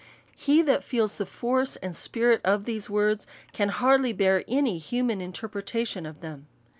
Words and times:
He 0.35 0.63
that 0.63 0.83
feels 0.83 1.17
the 1.19 1.27
force 1.27 1.75
and 1.75 1.95
spirit 1.95 2.41
of 2.43 2.63
these 2.63 2.89
words, 2.89 3.27
can 3.53 3.69
hardly 3.69 4.13
bear 4.13 4.43
any 4.47 4.79
human 4.79 5.21
interpretation 5.21 6.07
of 6.07 6.21
them. 6.21 6.47